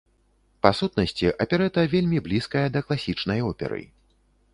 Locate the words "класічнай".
2.87-3.45